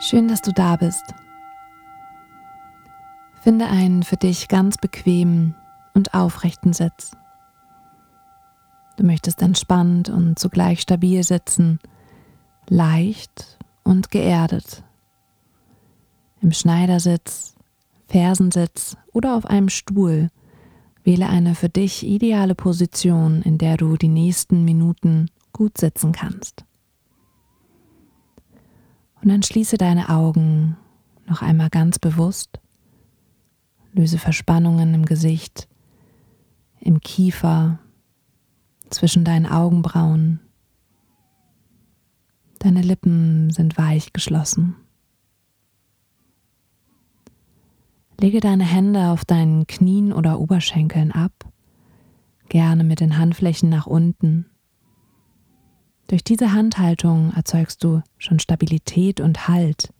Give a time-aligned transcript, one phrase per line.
[0.00, 1.14] Schön, dass du da bist.
[3.42, 5.54] Finde einen für dich ganz bequemen
[5.94, 7.12] und aufrechten Sitz.
[8.96, 11.78] Du möchtest entspannt und zugleich stabil sitzen,
[12.68, 14.82] leicht und geerdet.
[16.40, 17.54] Im Schneidersitz,
[18.08, 20.30] Fersensitz oder auf einem Stuhl
[21.04, 26.64] wähle eine für dich ideale Position, in der du die nächsten Minuten gut sitzen kannst.
[29.22, 30.76] Und dann schließe deine Augen
[31.26, 32.60] noch einmal ganz bewusst.
[33.92, 35.68] Löse Verspannungen im Gesicht,
[36.80, 37.78] im Kiefer,
[38.88, 40.40] zwischen deinen Augenbrauen.
[42.58, 44.76] Deine Lippen sind weich geschlossen.
[48.20, 51.32] Lege deine Hände auf deinen Knien oder Oberschenkeln ab,
[52.48, 54.49] gerne mit den Handflächen nach unten
[56.10, 59.92] durch diese Handhaltung erzeugst du schon Stabilität und Halt,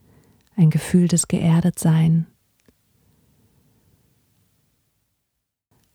[0.56, 2.26] ein Gefühl des Geerdetsein.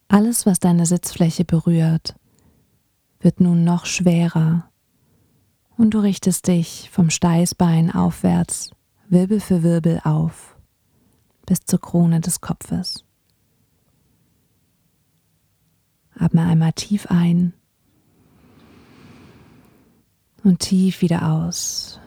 [0.08, 2.16] Alles, was deine Sitzfläche berührt,
[3.20, 4.70] wird nun noch schwerer
[5.76, 8.72] und du richtest dich vom Steißbein aufwärts,
[9.10, 10.56] Wirbel für Wirbel auf,
[11.46, 13.04] bis zur Krone des Kopfes.
[16.18, 17.54] Atme einmal tief ein
[20.46, 22.00] und tief wieder aus.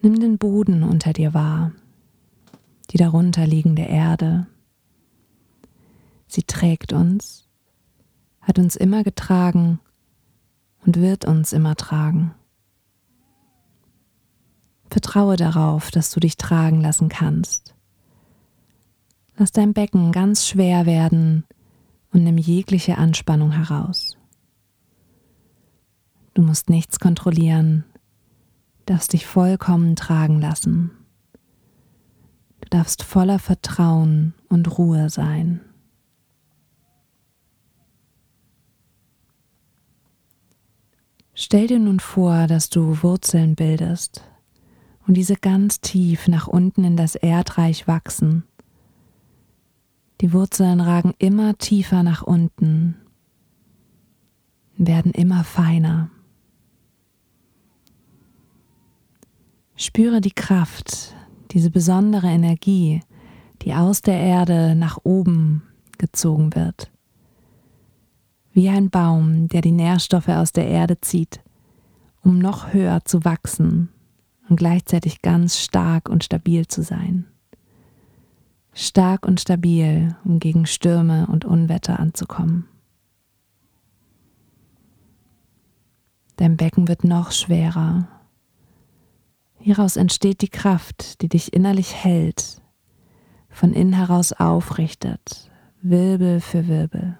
[0.00, 1.72] Nimm den Boden unter dir wahr,
[2.90, 4.46] die darunter liegende Erde.
[6.26, 7.46] Sie trägt uns,
[8.40, 9.78] hat uns immer getragen
[10.84, 12.34] und wird uns immer tragen.
[14.90, 17.74] Vertraue darauf, dass du dich tragen lassen kannst.
[19.36, 21.44] Lass dein Becken ganz schwer werden
[22.12, 24.16] und nimm jegliche Anspannung heraus.
[26.34, 27.84] Du musst nichts kontrollieren,
[28.86, 30.90] darfst dich vollkommen tragen lassen.
[32.60, 35.60] Du darfst voller Vertrauen und Ruhe sein.
[41.34, 44.22] Stell dir nun vor, dass du Wurzeln bildest
[45.06, 48.44] und diese ganz tief nach unten in das Erdreich wachsen.
[50.20, 52.96] Die Wurzeln ragen immer tiefer nach unten,
[54.76, 56.10] werden immer feiner.
[59.82, 61.12] Spüre die Kraft,
[61.50, 63.00] diese besondere Energie,
[63.62, 65.64] die aus der Erde nach oben
[65.98, 66.92] gezogen wird.
[68.52, 71.40] Wie ein Baum, der die Nährstoffe aus der Erde zieht,
[72.22, 73.88] um noch höher zu wachsen
[74.48, 77.24] und gleichzeitig ganz stark und stabil zu sein.
[78.74, 82.68] Stark und stabil, um gegen Stürme und Unwetter anzukommen.
[86.36, 88.06] Dein Becken wird noch schwerer
[89.62, 92.60] Hieraus entsteht die Kraft, die dich innerlich hält,
[93.48, 95.48] von innen heraus aufrichtet,
[95.80, 97.16] Wirbel für Wirbel,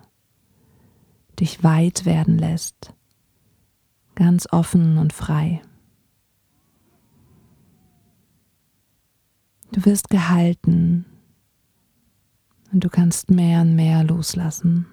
[1.39, 2.95] dich weit werden lässt,
[4.17, 5.63] ganz offen und frei.
[9.71, 11.07] Du wirst gehalten
[12.73, 14.89] und du kannst mehr und mehr loslassen.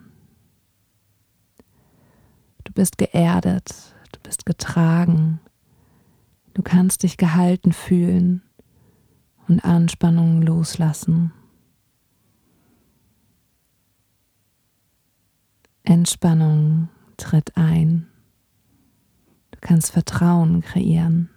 [2.64, 5.40] Du bist geerdet, du bist getragen
[6.60, 8.42] Du kannst dich gehalten fühlen
[9.48, 11.32] und Anspannungen loslassen.
[15.84, 18.10] Entspannung tritt ein.
[19.52, 21.30] Du kannst Vertrauen kreieren.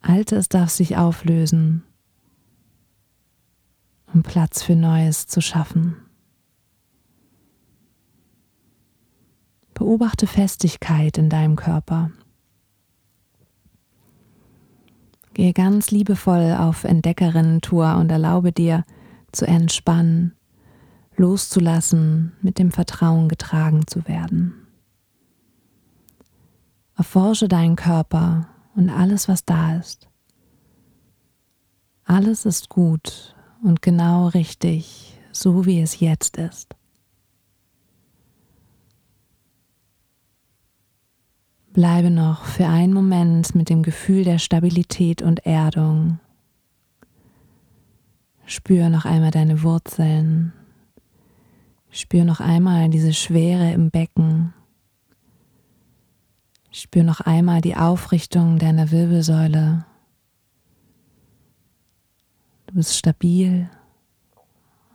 [0.00, 1.84] Altes darf sich auflösen,
[4.12, 6.05] um Platz für Neues zu schaffen.
[9.86, 12.10] Beobachte Festigkeit in deinem Körper.
[15.32, 18.84] Gehe ganz liebevoll auf Entdeckerinnen-Tour und erlaube dir
[19.30, 20.34] zu entspannen,
[21.16, 24.66] loszulassen, mit dem Vertrauen getragen zu werden.
[26.96, 30.08] Erforsche deinen Körper und alles, was da ist.
[32.02, 36.75] Alles ist gut und genau richtig, so wie es jetzt ist.
[41.76, 46.18] Bleibe noch für einen Moment mit dem Gefühl der Stabilität und Erdung.
[48.46, 50.54] Spür noch einmal deine Wurzeln.
[51.90, 54.54] Spür noch einmal diese Schwere im Becken.
[56.70, 59.84] Spür noch einmal die Aufrichtung deiner Wirbelsäule.
[62.68, 63.68] Du bist stabil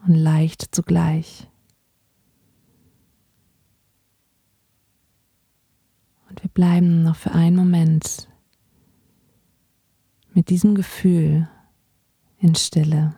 [0.07, 1.47] und leicht zugleich.
[6.53, 8.27] Bleiben noch für einen Moment
[10.33, 11.47] mit diesem Gefühl
[12.39, 13.13] in Stille.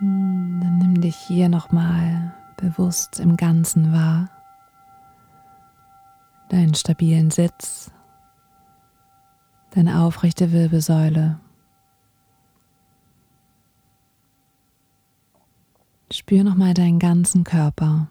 [0.00, 4.30] Dann nimm dich hier nochmal bewusst im Ganzen wahr.
[6.48, 7.90] Deinen stabilen Sitz,
[9.70, 11.38] deine aufrechte Wirbelsäule.
[16.12, 18.08] Spür nochmal deinen ganzen Körper,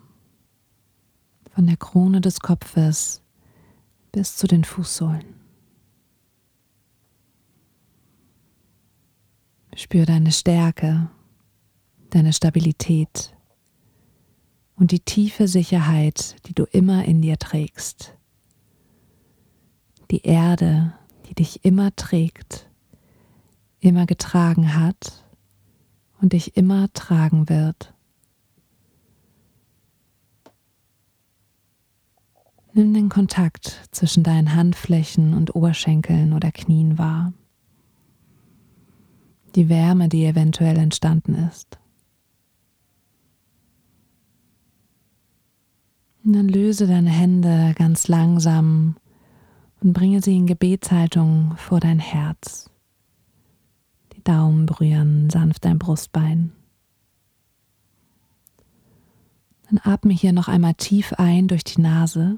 [1.52, 3.22] von der Krone des Kopfes
[4.12, 5.39] bis zu den Fußsohlen.
[9.80, 11.10] Spür deine Stärke
[12.10, 13.34] deine Stabilität
[14.76, 18.18] und die tiefe Sicherheit, die du immer in dir trägst.
[20.12, 20.94] Die Erde,
[21.30, 22.70] die dich immer trägt,
[23.80, 25.24] immer getragen hat
[26.20, 27.94] und dich immer tragen wird.
[32.74, 37.34] Nimm den Kontakt zwischen deinen Handflächen und Oberschenkeln oder Knien wahr.
[39.56, 41.80] Die Wärme, die eventuell entstanden ist.
[46.24, 48.96] Und dann löse deine Hände ganz langsam
[49.82, 52.70] und bringe sie in Gebetshaltung vor dein Herz.
[54.14, 56.52] Die Daumen berühren sanft dein Brustbein.
[59.70, 62.38] Dann atme hier noch einmal tief ein durch die Nase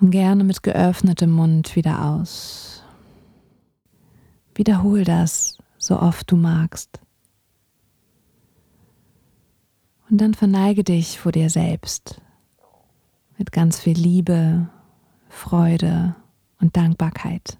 [0.00, 2.79] und gerne mit geöffnetem Mund wieder aus.
[4.60, 7.00] Wiederhol das so oft du magst.
[10.10, 12.20] Und dann verneige dich vor dir selbst
[13.38, 14.68] mit ganz viel Liebe,
[15.30, 16.14] Freude
[16.60, 17.58] und Dankbarkeit.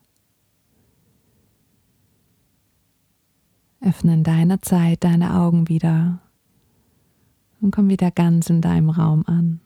[3.81, 6.21] Öffne in deiner Zeit deine Augen wieder
[7.63, 9.63] und komm wieder ganz in deinem Raum an.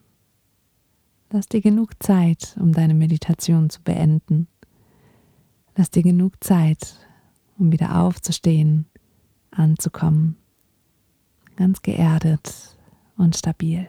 [1.30, 4.46] Lass dir genug Zeit, um deine Meditation zu beenden.
[5.74, 6.94] Lass dir genug Zeit,
[7.58, 8.86] um wieder aufzustehen,
[9.50, 10.36] anzukommen.
[11.56, 12.76] Ganz geerdet
[13.16, 13.88] und stabil.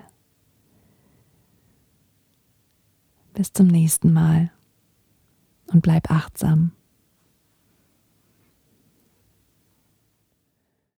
[3.34, 4.52] Bis zum nächsten Mal
[5.68, 6.72] und bleib achtsam.